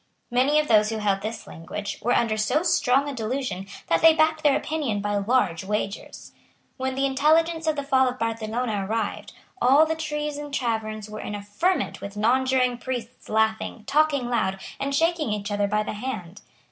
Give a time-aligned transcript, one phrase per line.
[0.31, 4.15] Many of those who held this language were under so strong a delusion that they
[4.15, 6.31] backed their opinion by large wagers.
[6.77, 11.35] When the intelligence of the fall of Barcelona arrived, all the treason taverns were in
[11.35, 16.41] a ferment with nonjuring priests laughing, talking loud, and shaking each other by the hand.